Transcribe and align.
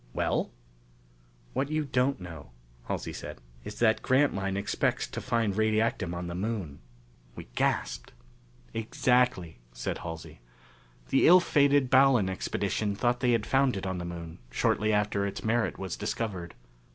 "Well?" 0.15 0.49
"What 1.53 1.69
you 1.69 1.85
don't 1.85 2.19
know," 2.19 2.49
Halsey 2.87 3.13
said, 3.13 3.39
"is 3.63 3.77
that 3.77 4.01
Grantline 4.01 4.57
expects 4.57 5.05
to 5.05 5.21
find 5.21 5.53
radiactum 5.55 6.15
on 6.15 6.25
the 6.25 6.33
Moon." 6.33 6.79
We 7.35 7.49
gasped. 7.53 8.11
"Exactly," 8.73 9.59
said 9.73 9.99
Halsey. 9.99 10.39
"The 11.09 11.27
ill 11.27 11.39
fated 11.39 11.91
Ballon 11.91 12.29
Expedition 12.31 12.95
thought 12.95 13.19
they 13.19 13.33
had 13.33 13.45
found 13.45 13.77
it 13.77 13.85
on 13.85 13.99
the 13.99 14.05
Moon, 14.05 14.39
shortly 14.49 14.91
after 14.91 15.27
its 15.27 15.43
merit 15.43 15.77
was 15.77 15.95
discovered. 15.95 16.55